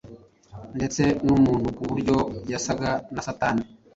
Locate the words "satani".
3.27-3.63